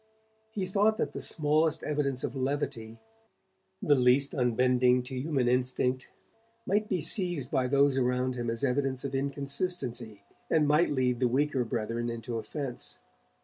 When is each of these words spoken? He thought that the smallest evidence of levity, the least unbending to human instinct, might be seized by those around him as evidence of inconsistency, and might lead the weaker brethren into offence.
He 0.49 0.65
thought 0.65 0.97
that 0.97 1.11
the 1.11 1.21
smallest 1.21 1.83
evidence 1.83 2.23
of 2.23 2.35
levity, 2.35 2.97
the 3.83 3.93
least 3.93 4.33
unbending 4.33 5.03
to 5.03 5.13
human 5.13 5.47
instinct, 5.47 6.09
might 6.65 6.89
be 6.89 7.01
seized 7.01 7.51
by 7.51 7.67
those 7.67 7.99
around 7.99 8.33
him 8.33 8.49
as 8.49 8.63
evidence 8.63 9.03
of 9.03 9.13
inconsistency, 9.13 10.23
and 10.49 10.67
might 10.67 10.89
lead 10.89 11.19
the 11.19 11.27
weaker 11.27 11.63
brethren 11.63 12.09
into 12.09 12.39
offence. 12.39 12.97